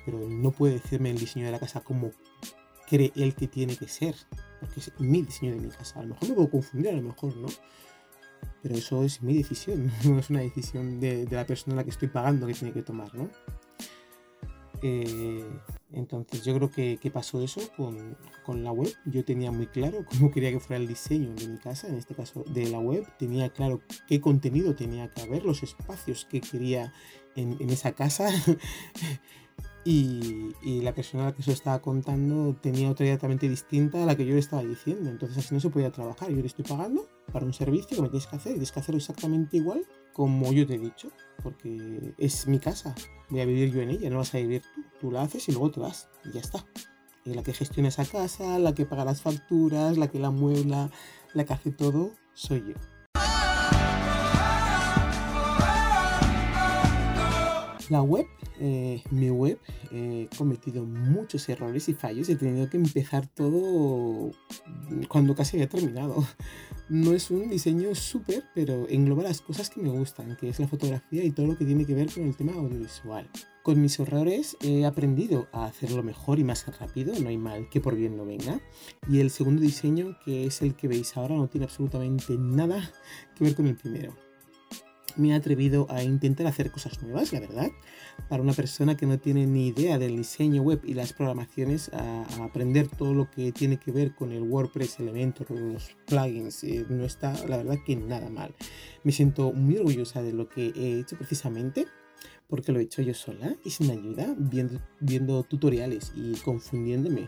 pero 0.05 0.19
no 0.29 0.51
puede 0.51 0.75
decirme 0.75 1.11
el 1.11 1.19
diseño 1.19 1.47
de 1.47 1.53
la 1.53 1.61
casa 1.61 1.81
como 1.81 2.11
cree 2.89 3.13
él 3.17 3.35
que 3.35 3.49
tiene 3.49 3.77
que 3.77 3.89
ser, 3.89 4.15
porque 4.61 4.81
es 4.81 4.93
mi 4.99 5.23
diseño 5.23 5.55
de 5.55 5.61
mi 5.61 5.69
casa, 5.69 6.01
a 6.01 6.03
lo 6.03 6.11
mejor 6.11 6.29
me 6.29 6.35
puedo 6.35 6.51
confundir, 6.51 6.91
a 6.91 6.97
lo 6.97 7.03
mejor 7.03 7.37
no. 7.37 7.49
Pero 8.63 8.77
eso 8.77 9.03
es 9.03 9.23
mi 9.23 9.37
decisión, 9.37 9.91
no 10.05 10.19
es 10.19 10.31
una 10.31 10.41
decisión 10.41 11.01
de, 11.01 11.27
de 11.27 11.37
la 11.37 11.47
persona 11.47 11.75
a 11.75 11.77
la 11.79 11.85
que 11.85 11.91
estoy 11.91 12.09
pagando 12.09 12.47
que 12.47 12.55
tiene 12.55 12.73
que 12.73 12.83
tomar, 12.83 13.15
¿no? 13.15 13.31
Eh, 14.83 15.45
entonces 15.95 16.45
yo 16.45 16.55
creo 16.55 16.71
que, 16.71 17.11
pasó 17.13 17.43
eso 17.43 17.61
con, 17.77 18.17
con, 18.45 18.65
la 18.65 18.73
web. 18.73 18.93
Yo 19.05 19.25
tenía 19.25 19.51
muy 19.51 19.67
claro 19.67 20.05
cómo 20.11 20.31
quería 20.31 20.51
que 20.51 20.61
fuera 20.61 20.81
el 20.81 20.89
diseño 20.89 21.35
de 21.35 21.47
mi 21.47 21.59
casa, 21.59 21.89
en 21.89 21.97
este 21.97 22.15
caso 22.15 22.45
de 22.49 22.69
la 22.69 22.79
web. 22.79 23.07
Tenía 23.19 23.49
claro 23.51 23.81
qué 24.09 24.21
contenido 24.21 24.75
tenía 24.75 25.11
que 25.11 25.23
haber, 25.23 25.45
los 25.45 25.63
espacios 25.63 26.25
que 26.25 26.41
quería 26.41 26.93
en, 27.37 27.57
en 27.61 27.71
esa 27.71 27.93
casa. 27.93 28.29
y, 29.85 30.53
la 30.83 30.95
persona 30.95 31.25
a 31.25 31.27
la 31.27 31.35
que 31.35 31.43
se 31.43 31.51
lo 31.51 31.55
estaba 31.55 31.81
contando 31.81 32.55
tenía 32.61 32.91
otra 32.91 33.07
idea 33.07 33.17
totalmente 33.17 33.49
distinta 33.49 34.03
a 34.03 34.07
la 34.07 34.17
que 34.17 34.27
yo 34.27 34.35
le 34.35 34.41
estaba 34.41 34.63
diciendo. 34.63 35.11
Entonces 35.11 35.39
así 35.39 35.55
no 35.55 35.61
se 35.61 35.71
podía 35.71 35.91
trabajar. 35.91 36.31
Yo 36.31 36.37
le 36.37 36.47
estoy 36.47 36.65
pagando 36.65 37.09
para 37.33 37.47
un 37.47 37.53
servicio 37.53 37.97
que 37.97 38.03
me 38.03 38.09
tienes 38.09 38.27
que 38.27 38.37
hacer 38.37 38.53
y 38.53 38.55
tienes 38.55 38.73
que 38.73 38.81
hacerlo 38.81 38.99
exactamente 38.99 39.57
igual 39.57 39.87
como 40.15 40.53
yo 40.53 40.67
te 40.67 40.77
he 40.77 40.79
dicho, 40.79 41.11
porque 41.43 42.15
es 42.19 42.47
mi 42.47 42.61
casa, 42.61 42.95
voy 43.29 43.41
a 43.41 43.45
vivir 43.45 43.73
yo 43.73 43.83
en 43.83 43.91
ella, 43.91 44.09
no 44.09 44.19
vas 44.19 44.33
a 44.35 44.39
vivir 44.39 44.63
tú, 44.63 44.85
tú 45.01 45.11
la 45.11 45.23
haces 45.23 45.49
y 45.49 45.53
luego 45.53 45.73
te 45.73 45.81
vas, 45.81 46.09
y 46.25 46.33
ya 46.33 46.41
está. 46.41 46.65
Y 47.25 47.35
la 47.35 47.43
que 47.43 47.53
gestiona 47.53 47.89
esa 47.89 48.05
casa, 48.05 48.59
la 48.61 48.75
que 48.75 48.87
paga 48.87 49.05
las 49.05 49.23
facturas, 49.23 49.99
la 49.99 50.09
que 50.09 50.21
la 50.21 50.31
muebla, 50.31 50.91
la 51.35 51.45
que 51.45 51.53
hace 51.53 51.73
todo, 51.73 52.13
soy 52.33 52.61
yo. 52.69 52.94
La 57.95 58.03
web, 58.03 58.27
eh, 58.59 59.05
mi 59.13 59.31
web, 59.31 59.57
he 59.93 60.29
cometido 60.37 60.85
muchos 60.85 61.49
errores 61.49 61.89
y 61.89 61.95
fallos. 61.95 62.29
He 62.29 62.35
tenido 62.35 62.69
que 62.69 62.77
empezar 62.77 63.29
todo 63.29 64.33
cuando 65.07 65.37
casi 65.37 65.59
había 65.59 65.69
terminado. 65.69 66.27
No 66.89 67.13
es 67.13 67.31
un 67.31 67.49
diseño 67.49 67.95
súper, 67.95 68.43
pero 68.53 68.89
engloba 68.89 69.23
las 69.23 69.41
cosas 69.41 69.71
que 69.71 69.81
me 69.81 69.91
gustan, 69.91 70.37
que 70.37 70.49
es 70.49 70.59
la 70.59 70.67
fotografía 70.67 71.23
y 71.23 71.31
todo 71.31 71.47
lo 71.47 71.57
que 71.57 71.65
tiene 71.65 71.87
que 71.87 71.95
ver 71.95 72.13
con 72.13 72.25
el 72.25 72.37
tema 72.37 72.55
audiovisual. 72.55 73.31
Con 73.63 73.81
mis 73.81 73.97
errores 74.01 74.57
he 74.61 74.85
aprendido 74.85 75.47
a 75.53 75.67
hacerlo 75.67 76.03
mejor 76.03 76.41
y 76.41 76.45
más 76.45 76.67
rápido, 76.81 77.15
no 77.21 77.29
hay 77.29 77.39
mal 77.39 77.69
que 77.71 77.81
por 77.81 77.95
bien 77.95 78.17
no 78.17 78.27
venga. 78.27 78.61
Y 79.09 79.21
el 79.21 79.31
segundo 79.31 79.63
diseño, 79.63 80.19
que 80.25 80.47
es 80.47 80.63
el 80.63 80.75
que 80.75 80.89
veis 80.89 81.17
ahora, 81.17 81.37
no 81.37 81.47
tiene 81.47 81.67
absolutamente 81.67 82.37
nada 82.39 82.93
que 83.37 83.45
ver 83.45 83.55
con 83.55 83.69
el 83.69 83.77
primero. 83.77 84.24
Me 85.17 85.31
he 85.31 85.35
atrevido 85.35 85.87
a 85.91 86.03
intentar 86.03 86.47
hacer 86.47 86.71
cosas 86.71 87.03
nuevas, 87.03 87.33
la 87.33 87.41
verdad. 87.41 87.71
Para 88.29 88.43
una 88.43 88.53
persona 88.53 88.97
que 88.97 89.07
no 89.07 89.19
tiene 89.19 89.47
ni 89.47 89.69
idea 89.69 89.99
del 89.99 90.17
diseño 90.17 90.63
web 90.63 90.81
y 90.85 90.95
las 90.95 91.13
programaciones, 91.13 91.91
a, 91.93 92.23
aprender 92.45 92.89
todo 92.89 93.15
lo 93.15 93.31
que 93.31 93.53
tiene 93.53 93.79
que 93.79 93.93
ver 93.93 94.15
con 94.15 94.33
el 94.33 94.43
WordPress, 94.43 95.01
Elementor, 95.01 95.51
los 95.51 95.97
plugins, 96.07 96.65
eh, 96.65 96.87
no 96.89 97.05
está, 97.05 97.33
la 97.47 97.57
verdad, 97.57 97.77
que 97.85 97.97
nada 97.97 98.31
mal. 98.31 98.55
Me 99.03 99.13
siento 99.13 99.53
muy 99.53 99.77
orgullosa 99.79 100.23
de 100.23 100.33
lo 100.33 100.49
que 100.49 100.73
he 100.77 101.01
hecho 101.01 101.17
precisamente 101.17 101.87
porque 102.49 102.73
lo 102.73 102.79
he 102.79 102.83
hecho 102.83 103.03
yo 103.03 103.15
sola 103.15 103.57
y 103.65 103.71
sin 103.71 103.91
ayuda, 103.91 104.35
viendo, 105.01 105.43
tutoriales 105.43 106.13
y 106.15 106.35
confundiéndome. 106.37 107.27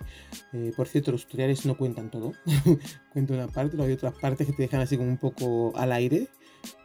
Eh, 0.52 0.73
por 0.76 0.87
cierto, 0.88 1.12
los 1.12 1.25
tutoriales 1.25 1.64
no 1.66 1.76
cuentan 1.76 2.11
todo. 2.11 2.33
Cuento 3.12 3.35
una 3.35 3.49
parte, 3.49 3.76
luego 3.76 3.88
hay 3.88 3.95
otras 3.95 4.14
partes 4.14 4.47
que 4.47 4.52
te 4.52 4.62
dejan 4.62 4.81
así 4.81 4.97
como 4.97 5.09
un 5.09 5.19
poco 5.19 5.73
al 5.76 5.93
aire. 5.93 6.28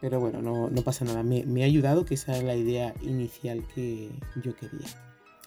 Pero 0.00 0.20
bueno, 0.20 0.42
no, 0.42 0.68
no 0.70 0.82
pasa 0.82 1.04
nada. 1.04 1.22
Me, 1.22 1.44
me 1.44 1.62
ha 1.62 1.66
ayudado, 1.66 2.04
que 2.04 2.14
esa 2.14 2.36
es 2.36 2.44
la 2.44 2.56
idea 2.56 2.94
inicial 3.02 3.66
que 3.74 4.10
yo 4.42 4.54
quería. 4.56 4.88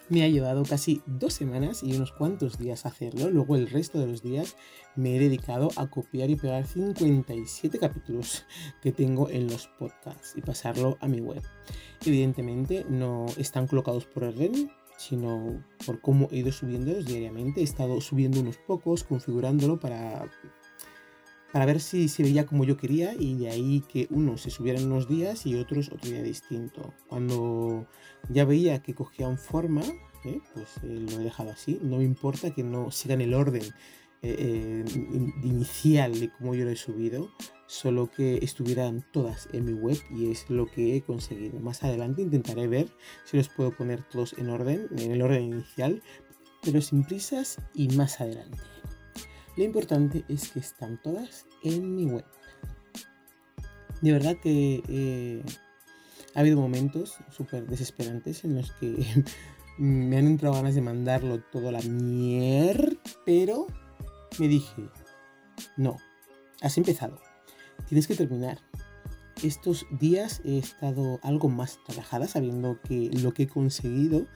Me 0.08 0.24
ha 0.24 0.30
llevado 0.30 0.64
casi 0.64 1.02
dos 1.08 1.34
semanas 1.34 1.82
y 1.82 1.96
unos 1.96 2.12
cuantos 2.12 2.60
días 2.60 2.86
hacerlo. 2.86 3.32
Luego 3.32 3.56
el 3.56 3.68
resto 3.68 4.00
de 4.00 4.06
los 4.06 4.22
días 4.22 4.56
me 4.96 5.16
he 5.16 5.20
dedicado 5.20 5.70
a 5.78 5.88
copiar 5.88 6.30
y 6.30 6.36
pegar 6.36 6.68
57 6.68 7.80
capítulos 7.80 8.46
que 8.84 8.92
tengo 8.92 9.30
en 9.32 9.48
los 9.48 9.68
podcasts 9.80 10.34
y 10.36 10.42
pasarlo 10.42 10.98
a 11.02 11.08
mi 11.08 11.22
web. 11.22 11.42
Evidentemente 12.06 12.86
no 12.88 13.26
están 13.38 13.66
colocados 13.66 14.06
por 14.06 14.26
orden, 14.26 14.70
sino 14.98 15.64
por 15.88 16.00
cómo 16.02 16.28
he 16.32 16.38
ido 16.38 16.52
subiéndolos 16.52 17.06
diariamente. 17.06 17.62
He 17.62 17.64
estado 17.64 18.00
subiendo 18.00 18.40
unos 18.40 18.58
pocos, 18.58 19.04
configurándolo 19.04 19.80
para, 19.80 20.30
para 21.56 21.68
ver 21.68 21.80
si 21.80 22.10
se 22.10 22.22
veía 22.22 22.46
como 22.46 22.66
yo 22.66 22.76
quería 22.76 23.14
y 23.18 23.36
de 23.36 23.50
ahí 23.50 23.82
que 23.88 24.08
unos 24.10 24.42
se 24.42 24.50
subieran 24.50 24.88
unos 24.88 25.08
días 25.08 25.46
y 25.46 25.56
otros 25.56 25.88
otro 25.88 26.12
día 26.12 26.22
distinto. 26.22 26.94
Cuando 27.08 27.88
ya 28.28 28.44
veía 28.44 28.84
que 28.84 28.94
cogían 28.94 29.38
forma, 29.38 29.82
¿eh? 30.26 30.42
pues 30.54 30.76
eh, 30.84 31.06
lo 31.10 31.22
he 31.22 31.24
dejado 31.24 31.52
así. 31.52 31.80
No 31.82 32.00
me 32.00 32.04
importa 32.04 32.52
que 32.52 32.62
no 32.62 32.92
sigan 32.92 33.22
el 33.22 33.34
orden 33.34 33.64
eh, 34.22 34.84
inicial 35.44 36.20
de 36.20 36.30
cómo 36.30 36.56
yo 36.56 36.66
lo 36.66 36.72
he 36.72 36.76
subido, 36.76 37.30
solo 37.68 38.12
que 38.12 38.36
estuvieran 38.40 39.06
todas 39.14 39.48
en 39.54 39.64
mi 39.64 39.74
web 39.76 39.98
y 40.12 40.32
es 40.32 40.50
lo 40.50 40.66
que 40.66 40.98
he 40.98 41.04
conseguido. 41.04 41.62
Más 41.62 41.86
adelante 41.86 42.22
intentaré 42.22 42.68
ver 42.68 42.90
si 43.24 43.38
los 43.38 43.48
puedo 43.48 43.72
poner 43.72 44.04
todos 44.04 44.34
en 44.38 44.50
orden, 44.50 44.90
en 44.98 45.10
el 45.10 45.22
orden 45.22 45.44
inicial, 45.44 46.04
pero 46.62 46.82
sin 46.82 47.06
prisas 47.06 47.62
y 47.74 47.88
más 47.96 48.20
adelante. 48.20 48.60
Lo 49.58 49.64
importante 49.64 50.26
es 50.28 50.50
que 50.50 50.60
están 50.60 51.02
todas 51.02 51.46
en 51.64 51.96
mi 51.96 52.06
web. 52.06 52.26
De 54.02 54.12
verdad 54.12 54.36
que 54.42 55.44
ha 56.36 56.42
habido 56.42 56.60
momentos 56.60 57.16
súper 57.32 57.66
desesperantes 57.66 58.44
en 58.44 58.56
los 58.56 58.72
que 58.74 59.24
me 59.78 60.18
han 60.18 60.28
entrado 60.28 60.56
ganas 60.56 60.76
de 60.76 60.82
mandarlo 60.82 61.42
todo 61.52 61.72
la 61.72 61.82
mierda, 61.82 62.98
pero 63.26 63.68
me 64.38 64.48
dije, 64.48 64.90
no, 65.78 65.98
has 66.62 66.78
empezado, 66.78 67.22
tienes 67.88 68.08
que 68.08 68.16
terminar. 68.16 68.60
Estos 69.44 69.86
días 70.00 70.42
he 70.46 70.58
estado 70.58 71.20
algo 71.22 71.50
más 71.50 71.80
relajada 71.88 72.28
sabiendo 72.28 72.80
que 72.82 73.10
lo 73.22 73.34
que 73.34 73.44
he 73.44 73.48
conseguido 73.48 74.28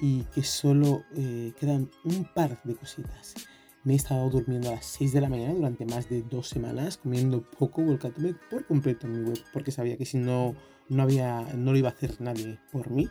y 0.00 0.22
que 0.34 0.42
solo 0.42 1.04
eh, 1.16 1.52
quedan 1.58 1.90
un 2.04 2.24
par 2.34 2.60
de 2.64 2.74
cositas. 2.74 3.34
Me 3.82 3.94
he 3.94 3.96
estado 3.96 4.28
durmiendo 4.28 4.68
a 4.68 4.72
las 4.74 4.86
6 4.86 5.12
de 5.12 5.20
la 5.22 5.28
mañana 5.28 5.54
durante 5.54 5.86
más 5.86 6.08
de 6.08 6.22
dos 6.22 6.48
semanas, 6.48 6.98
comiendo 6.98 7.42
poco, 7.42 7.82
volcándome 7.82 8.34
por 8.50 8.66
completo 8.66 9.06
en 9.06 9.12
mi 9.12 9.28
web, 9.30 9.38
porque 9.52 9.70
sabía 9.70 9.96
que 9.96 10.04
si 10.04 10.18
no, 10.18 10.54
no, 10.88 11.02
había, 11.02 11.40
no 11.56 11.72
lo 11.72 11.78
iba 11.78 11.88
a 11.88 11.92
hacer 11.92 12.20
nadie 12.20 12.58
por 12.72 12.90
mí. 12.90 13.08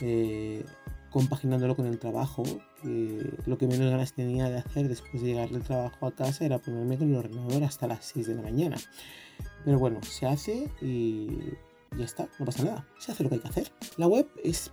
Eh, 0.00 0.64
compaginándolo 1.10 1.76
con 1.76 1.86
el 1.86 1.98
trabajo, 1.98 2.42
lo 2.82 3.58
que 3.58 3.66
menos 3.66 3.90
ganas 3.90 4.12
tenía 4.12 4.48
de 4.48 4.58
hacer 4.58 4.88
después 4.88 5.22
de 5.22 5.28
llegar 5.28 5.50
del 5.50 5.62
trabajo 5.62 6.06
a 6.06 6.14
casa 6.14 6.44
era 6.44 6.58
ponerme 6.58 6.98
con 6.98 7.10
el 7.10 7.16
ordenador 7.16 7.64
hasta 7.64 7.86
las 7.86 8.04
6 8.06 8.28
de 8.28 8.34
la 8.36 8.42
mañana. 8.42 8.76
Pero 9.64 9.78
bueno, 9.78 10.02
se 10.02 10.26
hace 10.26 10.70
y 10.80 11.28
ya 11.96 12.04
está, 12.04 12.28
no 12.38 12.46
pasa 12.46 12.64
nada, 12.64 12.88
se 12.98 13.12
hace 13.12 13.22
lo 13.22 13.28
que 13.28 13.36
hay 13.36 13.40
que 13.42 13.48
hacer. 13.48 13.72
La 13.96 14.06
web 14.06 14.28
es 14.42 14.70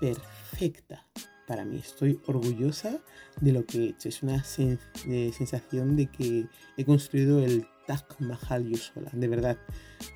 perfecta 0.00 1.04
para 1.48 1.64
mí, 1.64 1.78
estoy 1.78 2.20
orgullosa 2.26 3.00
de 3.40 3.52
lo 3.52 3.64
que 3.64 3.78
he 3.78 3.88
hecho, 3.88 4.10
es 4.10 4.22
una 4.22 4.44
sensación 4.44 5.96
de 5.96 6.06
que 6.06 6.46
he 6.76 6.84
construido 6.84 7.42
el 7.42 7.66
Taj 7.86 8.02
Mahal 8.18 8.68
yo 8.68 8.76
sola, 8.76 9.10
de 9.14 9.28
verdad, 9.28 9.56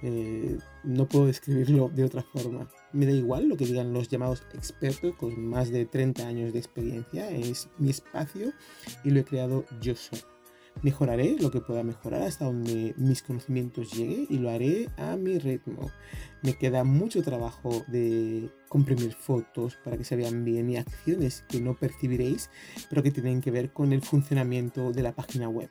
eh, 0.03 0.59
no 0.85 1.09
puedo 1.09 1.27
describirlo 1.27 1.89
de 1.89 2.05
otra 2.05 2.23
forma. 2.23 2.69
Me 2.93 3.07
da 3.07 3.13
igual 3.13 3.49
lo 3.49 3.57
que 3.57 3.65
digan 3.65 3.95
los 3.95 4.09
llamados 4.09 4.43
expertos 4.53 5.17
con 5.17 5.43
más 5.47 5.71
de 5.71 5.87
30 5.87 6.27
años 6.27 6.53
de 6.53 6.59
experiencia. 6.59 7.31
Es 7.31 7.71
mi 7.79 7.89
espacio 7.89 8.53
y 9.05 9.11
lo 9.11 9.21
he 9.21 9.25
creado 9.25 9.65
yo 9.81 9.97
solo. 9.97 10.32
Mejoraré 10.83 11.37
lo 11.39 11.51
que 11.53 11.61
pueda 11.61 11.85
mejorar 11.85 12.23
hasta 12.23 12.45
donde 12.45 12.95
mis 12.97 13.23
conocimientos 13.23 13.93
lleguen 13.93 14.27
y 14.29 14.39
lo 14.39 14.51
haré 14.51 14.89
a 14.97 15.17
mi 15.17 15.39
ritmo. 15.39 15.91
Me 16.43 16.55
queda 16.55 16.83
mucho 16.83 17.23
trabajo 17.23 17.85
de 17.87 18.51
comprimir 18.69 19.15
fotos 19.15 19.79
para 19.85 19.97
que 19.97 20.05
se 20.05 20.17
vean 20.17 20.45
bien 20.45 20.69
y 20.71 20.77
acciones 20.77 21.45
que 21.49 21.61
no 21.61 21.75
percibiréis, 21.75 22.51
pero 22.91 23.03
que 23.03 23.13
tienen 23.13 23.41
que 23.41 23.53
ver 23.53 23.73
con 23.73 23.93
el 23.93 24.03
funcionamiento 24.03 24.93
de 24.93 25.03
la 25.03 25.15
página 25.15 25.49
web. 25.49 25.71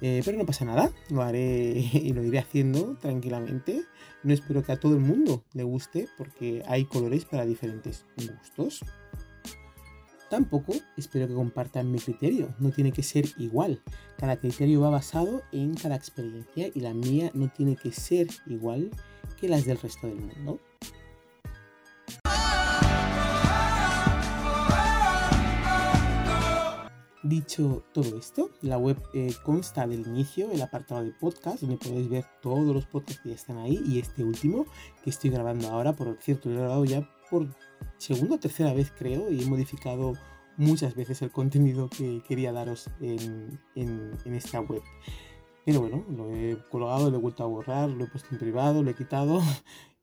Eh, 0.00 0.22
pero 0.24 0.38
no 0.38 0.46
pasa 0.46 0.64
nada, 0.64 0.92
lo 1.10 1.22
haré 1.22 1.72
y 1.92 2.12
lo 2.12 2.22
iré 2.22 2.38
haciendo 2.38 2.96
tranquilamente. 2.96 3.82
No 4.22 4.32
espero 4.32 4.62
que 4.62 4.72
a 4.72 4.80
todo 4.80 4.94
el 4.94 5.00
mundo 5.00 5.44
le 5.52 5.62
guste 5.62 6.08
porque 6.16 6.62
hay 6.66 6.86
colores 6.86 7.24
para 7.24 7.44
diferentes 7.44 8.06
gustos. 8.16 8.82
Tampoco 10.30 10.74
espero 10.96 11.26
que 11.26 11.34
compartan 11.34 11.90
mi 11.90 11.98
criterio, 11.98 12.54
no 12.58 12.70
tiene 12.70 12.92
que 12.92 13.02
ser 13.02 13.26
igual. 13.38 13.80
Cada 14.18 14.36
criterio 14.36 14.82
va 14.82 14.90
basado 14.90 15.42
en 15.52 15.74
cada 15.74 15.96
experiencia 15.96 16.70
y 16.74 16.80
la 16.80 16.92
mía 16.92 17.30
no 17.32 17.48
tiene 17.48 17.76
que 17.76 17.92
ser 17.92 18.28
igual 18.46 18.90
que 19.40 19.48
las 19.48 19.64
del 19.64 19.78
resto 19.78 20.06
del 20.06 20.20
mundo. 20.20 20.60
Dicho 27.22 27.84
todo 27.92 28.16
esto, 28.16 28.50
la 28.62 28.78
web 28.78 28.96
eh, 29.12 29.34
consta 29.42 29.86
del 29.86 30.06
inicio, 30.06 30.50
el 30.50 30.62
apartado 30.62 31.04
de 31.04 31.12
podcast, 31.12 31.60
donde 31.60 31.76
podéis 31.76 32.08
ver 32.08 32.24
todos 32.40 32.74
los 32.74 32.86
podcasts 32.86 33.22
que 33.22 33.30
ya 33.30 33.34
están 33.34 33.58
ahí 33.58 33.82
y 33.86 33.98
este 33.98 34.24
último 34.24 34.66
que 35.02 35.10
estoy 35.10 35.30
grabando 35.30 35.68
ahora, 35.68 35.94
por 35.94 36.16
cierto, 36.20 36.48
lo 36.48 36.54
he 36.54 36.58
grabado 36.58 36.84
ya 36.84 37.08
por 37.28 37.48
segunda 37.98 38.36
o 38.36 38.38
tercera 38.38 38.72
vez 38.72 38.92
creo 38.96 39.30
y 39.30 39.42
he 39.42 39.46
modificado 39.46 40.14
muchas 40.56 40.94
veces 40.94 41.22
el 41.22 41.30
contenido 41.30 41.88
que 41.88 42.22
quería 42.26 42.52
daros 42.52 42.90
en, 43.00 43.60
en 43.74 44.34
esta 44.34 44.60
web. 44.60 44.82
Pero 45.64 45.80
bueno, 45.80 46.04
lo 46.08 46.30
he 46.34 46.56
colgado, 46.70 47.10
lo 47.10 47.18
he 47.18 47.20
vuelto 47.20 47.44
a 47.44 47.46
borrar, 47.46 47.90
lo 47.90 48.04
he 48.04 48.06
puesto 48.08 48.28
en 48.32 48.38
privado, 48.38 48.82
lo 48.82 48.90
he 48.90 48.94
quitado 48.94 49.42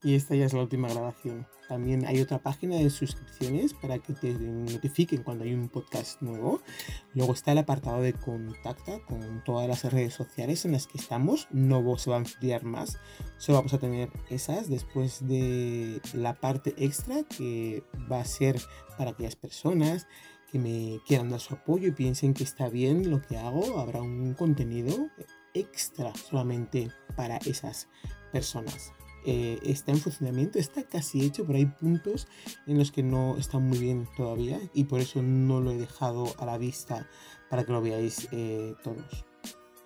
y 0.05 0.13
esta 0.13 0.35
ya 0.35 0.45
es 0.45 0.53
la 0.53 0.62
última 0.62 0.88
grabación. 0.88 1.47
También 1.67 2.05
hay 2.05 2.21
otra 2.21 2.38
página 2.38 2.75
de 2.75 2.91
suscripciones 2.91 3.74
para 3.74 3.97
que 3.97 4.13
te 4.13 4.33
notifiquen 4.33 5.24
cuando 5.24 5.45
hay 5.45 5.55
un 5.55 5.67
podcast 5.67 6.21
nuevo. 6.21 6.62
Luego 7.15 7.33
está 7.33 7.53
el 7.53 7.57
apartado 7.57 8.03
de 8.03 8.13
contacta 8.13 9.00
con 9.07 9.43
todas 9.43 9.67
las 9.67 9.91
redes 9.91 10.13
sociales 10.13 10.63
en 10.63 10.74
las 10.74 10.85
que 10.85 11.00
estamos. 11.00 11.47
No 11.50 11.97
se 11.97 12.12
va 12.12 12.17
a 12.17 12.19
ampliar 12.19 12.63
más. 12.65 13.00
Solo 13.39 13.57
vamos 13.57 13.74
a 13.74 13.79
tener 13.79 14.12
esas 14.29 14.69
después 14.69 15.27
de 15.27 16.00
la 16.13 16.39
parte 16.39 16.75
extra 16.77 17.24
que 17.24 17.83
va 18.12 18.21
a 18.21 18.25
ser 18.25 18.62
para 19.00 19.12
aquellas 19.12 19.35
personas 19.35 20.05
que 20.51 20.59
me 20.59 21.00
quieran 21.07 21.31
dar 21.31 21.39
su 21.39 21.55
apoyo 21.55 21.88
y 21.88 21.91
piensen 21.91 22.35
que 22.35 22.43
está 22.43 22.69
bien 22.69 23.09
lo 23.09 23.24
que 23.24 23.38
hago. 23.38 23.79
Habrá 23.79 24.03
un 24.03 24.35
contenido 24.35 25.09
extra 25.55 26.13
solamente 26.13 26.91
para 27.15 27.38
esas 27.38 27.88
personas. 28.31 28.93
Eh, 29.27 29.60
está 29.63 29.91
en 29.91 29.98
funcionamiento, 29.98 30.60
está 30.60 30.84
casi 30.84 31.25
hecho, 31.25 31.46
pero 31.46 31.58
hay 31.58 31.65
puntos 31.65 32.27
en 32.67 32.77
los 32.77 32.91
que 32.91 33.01
no 33.01 33.38
está 33.38 33.58
muy 33.58 33.79
bien 33.79 34.08
todavía 34.15 34.60
y 34.74 34.84
por 34.84 35.01
eso 35.01 35.24
no 35.24 35.62
lo 35.62 35.72
he 35.72 35.77
dejado 35.77 36.36
a 36.38 36.46
la 36.46 36.60
vista 36.60 37.08
para 37.50 37.63
que 37.63 37.72
lo 37.72 37.82
veáis 37.82 38.27
eh, 38.32 38.75
todos. 38.84 39.25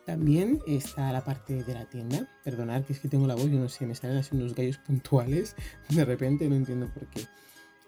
También 0.05 0.59
está 0.67 1.13
la 1.13 1.23
parte 1.23 1.63
de 1.63 1.73
la 1.73 1.85
tienda. 1.85 2.27
Perdonad 2.43 2.83
que 2.83 2.93
es 2.93 2.99
que 2.99 3.07
tengo 3.07 3.27
la 3.27 3.35
voz, 3.35 3.49
yo 3.49 3.59
no 3.59 3.69
sé, 3.69 3.85
me 3.85 3.95
salen 3.95 4.17
así 4.17 4.35
unos 4.35 4.55
gallos 4.55 4.77
puntuales 4.79 5.55
de 5.89 6.03
repente, 6.03 6.49
no 6.49 6.55
entiendo 6.55 6.91
por 6.93 7.07
qué. 7.07 7.21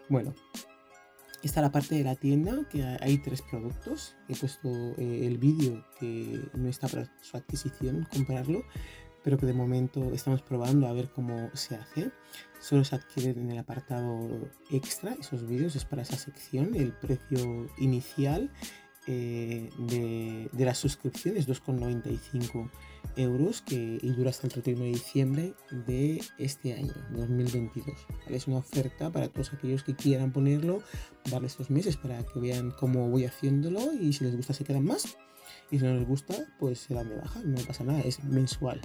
Bueno, 0.08 0.34
está 1.44 1.62
la 1.62 1.72
parte 1.72 1.96
de 1.96 2.04
la 2.06 2.16
tienda, 2.16 2.66
que 2.70 2.84
hay 2.84 3.18
tres 3.18 3.42
productos. 3.42 4.16
He 4.30 4.36
puesto 4.36 4.70
eh, 4.98 5.28
el 5.28 5.38
vídeo 5.38 5.86
que 6.00 6.40
no 6.54 6.70
está 6.70 6.88
para 6.88 7.12
su 7.22 7.36
adquisición, 7.36 8.08
comprarlo 8.14 8.64
pero 9.24 9.38
que 9.38 9.46
de 9.46 9.54
momento 9.54 10.12
estamos 10.14 10.42
probando 10.42 10.88
a 10.88 10.94
ver 10.94 11.10
cómo 11.10 11.50
se 11.54 11.76
hace. 11.76 12.12
Solo 12.60 12.84
se 12.84 12.96
adquieren 12.96 13.40
en 13.40 13.52
el 13.52 13.58
apartado 13.58 14.50
extra, 14.70 15.14
esos 15.20 15.48
vídeos 15.48 15.76
es 15.76 15.86
para 15.86 16.04
esa 16.04 16.16
sección, 16.16 16.76
el 16.76 16.94
precio 16.94 17.68
inicial 17.80 18.52
eh, 19.08 19.72
de, 19.80 20.48
de, 20.52 20.66
las 20.66 20.78
suscripciones, 20.78 21.48
2,95 21.48 22.70
euros, 23.16 23.64
que 23.64 23.98
y 24.00 24.10
dura 24.12 24.30
hasta 24.30 24.46
el 24.46 24.54
31 24.54 24.84
de 24.84 24.90
diciembre 24.90 25.54
de 25.88 26.22
este 26.38 26.74
año, 26.74 26.94
2022. 27.12 27.98
Es 28.28 28.48
una 28.48 28.58
oferta 28.58 29.12
para 29.12 29.28
todos 29.28 29.54
aquellos 29.54 29.84
que 29.84 29.96
quieran 29.96 30.32
ponerlo, 30.32 30.84
darle 31.32 31.48
estos 31.48 31.72
meses 31.72 31.98
para 31.98 32.24
que 32.24 32.40
vean 32.40 32.70
cómo 32.70 33.10
voy 33.10 33.26
haciéndolo 33.26 33.92
y 33.92 34.14
si 34.14 34.24
les 34.24 34.36
gusta 34.36 34.54
se 34.54 34.66
quedan 34.66 34.86
más. 34.86 35.18
Y 35.72 35.80
si 35.80 35.86
no 35.86 35.96
les 35.96 36.08
gusta, 36.08 36.36
pues 36.60 36.80
se 36.80 36.94
dan 36.94 37.10
de 37.10 37.16
baja, 37.16 37.40
no 37.44 37.58
pasa 37.66 37.84
nada, 37.84 38.02
es 38.02 38.24
mensual. 38.24 38.82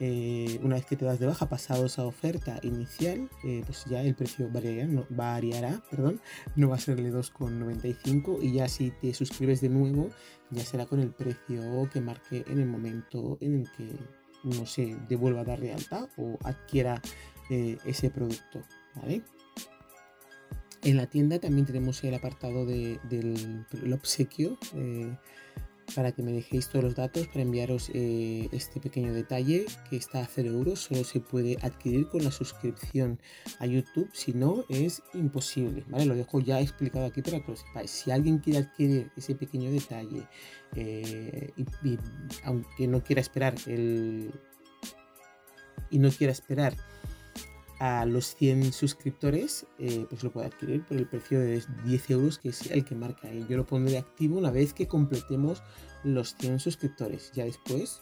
Eh, 0.00 0.60
una 0.62 0.76
vez 0.76 0.86
que 0.86 0.96
te 0.96 1.04
das 1.04 1.18
de 1.18 1.26
baja, 1.26 1.48
pasado 1.48 1.86
esa 1.86 2.06
oferta 2.06 2.60
inicial, 2.62 3.28
eh, 3.44 3.62
pues 3.66 3.84
ya 3.86 4.00
el 4.02 4.14
precio 4.14 4.48
variará, 4.50 4.86
no, 4.86 5.06
variará, 5.10 5.82
perdón, 5.90 6.20
no 6.54 6.68
va 6.68 6.76
a 6.76 6.80
ser 6.80 7.02
de 7.02 7.12
2,95 7.12 8.38
y 8.40 8.52
ya 8.52 8.68
si 8.68 8.92
te 8.92 9.12
suscribes 9.12 9.60
de 9.60 9.70
nuevo, 9.70 10.10
ya 10.50 10.64
será 10.64 10.86
con 10.86 11.00
el 11.00 11.10
precio 11.10 11.88
que 11.92 12.00
marque 12.00 12.44
en 12.46 12.60
el 12.60 12.66
momento 12.66 13.38
en 13.40 13.60
el 13.60 13.72
que 13.76 13.96
no 14.44 14.66
se 14.66 14.96
devuelva 15.08 15.40
a 15.40 15.44
dar 15.44 15.60
de 15.60 15.72
alta 15.72 16.08
o 16.16 16.38
adquiera 16.44 17.02
eh, 17.50 17.76
ese 17.84 18.10
producto, 18.10 18.62
¿vale? 18.94 19.22
En 20.84 20.96
la 20.96 21.06
tienda 21.06 21.40
también 21.40 21.66
tenemos 21.66 22.04
el 22.04 22.14
apartado 22.14 22.64
de, 22.64 23.00
del 23.10 23.92
obsequio 23.92 24.56
para 25.94 26.12
que 26.12 26.22
me 26.22 26.32
dejéis 26.32 26.68
todos 26.68 26.84
los 26.84 26.94
datos 26.94 27.26
para 27.28 27.42
enviaros 27.42 27.90
eh, 27.94 28.48
este 28.52 28.80
pequeño 28.80 29.12
detalle 29.12 29.66
que 29.88 29.96
está 29.96 30.20
a 30.20 30.26
0 30.26 30.50
euros. 30.50 30.80
Solo 30.80 31.04
se 31.04 31.20
puede 31.20 31.56
adquirir 31.62 32.08
con 32.08 32.24
la 32.24 32.30
suscripción 32.30 33.18
a 33.58 33.66
YouTube, 33.66 34.08
si 34.12 34.32
no 34.32 34.64
es 34.68 35.02
imposible. 35.14 35.84
¿vale? 35.88 36.06
Lo 36.06 36.14
dejo 36.14 36.40
ya 36.40 36.60
explicado 36.60 37.06
aquí 37.06 37.22
para 37.22 37.40
que 37.40 37.52
lo 37.52 37.56
sepáis. 37.56 37.90
Si 37.90 38.10
alguien 38.10 38.38
quiere 38.38 38.60
adquirir 38.60 39.10
ese 39.16 39.34
pequeño 39.34 39.70
detalle, 39.70 40.26
eh, 40.74 41.50
y, 41.56 41.98
aunque 42.44 42.86
no 42.86 43.02
quiera 43.02 43.20
esperar 43.20 43.54
el 43.66 44.30
y 45.90 45.98
no 45.98 46.10
quiera 46.10 46.32
esperar 46.32 46.74
a 47.78 48.04
los 48.06 48.34
100 48.34 48.72
suscriptores, 48.72 49.66
eh, 49.78 50.04
pues 50.08 50.24
lo 50.24 50.32
puede 50.32 50.46
adquirir 50.46 50.84
por 50.84 50.96
el 50.96 51.06
precio 51.06 51.38
de 51.40 51.62
10 51.84 52.10
euros, 52.10 52.38
que 52.38 52.48
es 52.48 52.70
el 52.70 52.84
que 52.84 52.94
marca. 52.94 53.32
Yo 53.48 53.56
lo 53.56 53.66
pondré 53.66 53.98
activo 53.98 54.38
una 54.38 54.50
vez 54.50 54.72
que 54.72 54.86
completemos 54.86 55.62
los 56.02 56.34
100 56.36 56.58
suscriptores. 56.58 57.30
Ya 57.32 57.44
después, 57.44 58.00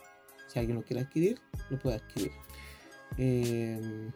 si 0.48 0.58
alguien 0.58 0.76
lo 0.76 0.84
quiere 0.84 1.02
adquirir, 1.02 1.40
lo 1.70 1.78
puede 1.78 1.96
adquirir. 1.96 2.32
Eh, 3.18 4.10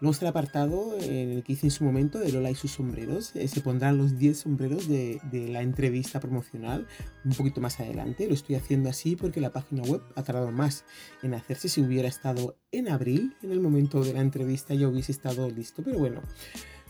Luego 0.00 0.16
el 0.20 0.26
apartado 0.26 0.96
en 0.98 1.30
el 1.30 1.42
que 1.42 1.52
hice 1.52 1.66
en 1.66 1.70
su 1.70 1.84
momento 1.84 2.18
de 2.18 2.32
Lola 2.32 2.50
y 2.50 2.54
sus 2.54 2.72
sombreros. 2.72 3.36
Eh, 3.36 3.48
se 3.48 3.60
pondrán 3.60 3.98
los 3.98 4.18
10 4.18 4.38
sombreros 4.38 4.88
de, 4.88 5.20
la 5.32 5.62
entrevista 5.62 6.20
promocional 6.20 6.86
un 7.24 7.32
poquito 7.32 7.60
más 7.60 7.80
adelante. 7.80 8.26
Lo 8.26 8.34
estoy 8.34 8.56
haciendo 8.56 8.88
así 8.88 9.16
porque 9.16 9.40
la 9.40 9.52
página 9.52 9.82
web 9.82 10.02
ha 10.16 10.22
tardado 10.22 10.50
más 10.52 10.84
en 11.22 11.34
hacerse. 11.34 11.68
Si 11.68 11.82
hubiera 11.82 12.08
estado 12.08 12.56
en 12.72 12.88
abril, 12.88 13.36
en 13.42 13.52
el 13.52 13.60
momento 13.60 14.02
de 14.02 14.14
la 14.14 14.20
entrevista, 14.20 14.74
ya 14.74 14.88
hubiese 14.88 15.12
estado 15.12 15.50
listo. 15.50 15.82
Pero 15.82 15.98
bueno, 15.98 16.22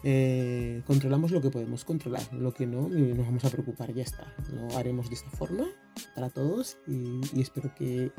eh, 0.03 0.83
controlamos 0.87 1.31
lo 1.31 1.41
que 1.41 1.51
podemos 1.51 1.85
controlar. 1.85 2.23
Lo 2.33 2.55
que 2.55 2.67
no, 2.67 2.89
nos 2.89 3.27
vamos 3.27 3.45
a 3.45 3.51
preocupar, 3.51 3.93
ya 3.93 4.03
está. 4.03 4.33
Lo 4.53 4.77
haremos 4.77 5.09
de 5.09 5.17
esta 5.17 5.31
forma 5.31 5.67
para 6.15 6.31
todos 6.31 6.79
y, 6.87 7.41
espero 7.41 7.75
que, 7.75 8.13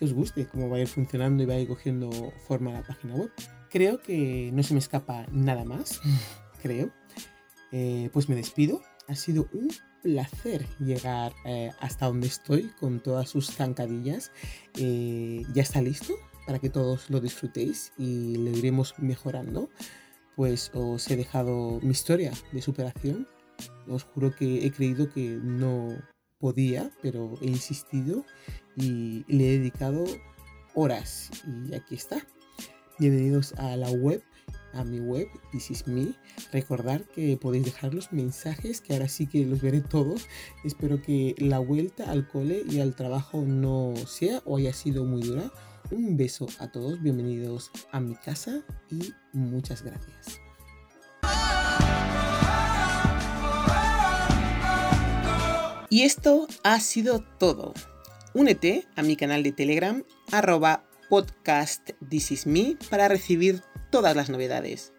que 0.00 0.06
os 0.06 0.12
guste 0.12 0.48
cómo 0.48 0.68
va 0.68 0.78
a 0.78 0.80
ir 0.80 0.88
funcionando 0.88 1.44
y 1.44 1.46
va 1.46 1.54
a 1.54 1.60
ir 1.60 1.68
cogiendo 1.68 2.10
forma 2.48 2.72
la 2.72 2.82
página 2.82 3.14
web 3.14 3.30
creo 3.70 4.02
que 4.02 4.50
no 4.52 4.62
se 4.62 4.74
me 4.74 4.80
escapa 4.80 5.26
nada 5.32 5.64
más, 5.64 6.00
creo. 6.62 6.90
Eh, 7.72 8.10
pues 8.12 8.28
me 8.28 8.34
despido. 8.34 8.82
Ha 9.08 9.14
sido 9.14 9.48
un 9.52 9.70
placer 10.02 10.66
llegar 10.78 11.32
eh, 11.44 11.72
hasta 11.80 12.06
donde 12.06 12.26
estoy 12.26 12.70
con 12.80 13.00
todas 13.00 13.30
sus 13.30 13.50
zancadillas. 13.50 14.32
Eh, 14.74 15.44
ya 15.54 15.62
está 15.62 15.80
listo 15.80 16.14
para 16.46 16.58
que 16.58 16.68
todos 16.68 17.10
lo 17.10 17.20
disfrutéis 17.20 17.92
y 17.96 18.36
lo 18.36 18.50
iremos 18.50 18.94
mejorando. 18.98 19.70
Pues 20.36 20.70
os 20.74 21.08
he 21.10 21.16
dejado 21.16 21.80
mi 21.82 21.90
historia 21.90 22.32
de 22.52 22.62
superación. 22.62 23.28
Os 23.88 24.04
juro 24.04 24.34
que 24.34 24.66
he 24.66 24.72
creído 24.72 25.10
que 25.10 25.38
no 25.42 25.96
podía, 26.38 26.90
pero 27.02 27.34
he 27.42 27.46
insistido 27.46 28.24
y 28.76 29.24
le 29.28 29.54
he 29.54 29.58
dedicado 29.58 30.04
horas 30.74 31.30
y 31.46 31.74
aquí 31.74 31.94
está. 31.94 32.24
Bienvenidos 32.98 33.54
a 33.54 33.76
la 33.76 33.90
web, 33.90 34.22
a 34.74 34.84
mi 34.84 35.00
web, 35.00 35.26
This 35.52 35.70
is 35.70 35.86
Me. 35.86 36.14
Recordar 36.52 37.04
que 37.04 37.36
podéis 37.36 37.64
dejar 37.64 37.94
los 37.94 38.12
mensajes, 38.12 38.80
que 38.80 38.92
ahora 38.92 39.08
sí 39.08 39.26
que 39.26 39.46
los 39.46 39.62
veré 39.62 39.80
todos. 39.80 40.26
Espero 40.64 41.00
que 41.00 41.34
la 41.38 41.58
vuelta 41.58 42.10
al 42.10 42.28
cole 42.28 42.62
y 42.68 42.80
al 42.80 42.94
trabajo 42.94 43.42
no 43.42 43.94
sea 44.06 44.42
o 44.44 44.58
haya 44.58 44.72
sido 44.72 45.04
muy 45.04 45.22
dura. 45.22 45.50
Un 45.90 46.16
beso 46.16 46.46
a 46.58 46.70
todos, 46.70 47.02
bienvenidos 47.02 47.70
a 47.90 48.00
mi 48.00 48.14
casa 48.14 48.62
y 48.90 49.12
muchas 49.32 49.82
gracias. 49.82 50.40
Y 55.92 56.02
esto 56.02 56.46
ha 56.62 56.78
sido 56.78 57.24
todo. 57.38 57.74
Únete 58.32 58.86
a 58.94 59.02
mi 59.02 59.16
canal 59.16 59.42
de 59.42 59.50
Telegram 59.50 60.04
arroba 60.30 60.84
podcast 61.08 61.90
This 62.08 62.30
Is 62.30 62.46
Me 62.46 62.76
para 62.88 63.08
recibir 63.08 63.64
todas 63.90 64.14
las 64.14 64.30
novedades. 64.30 64.92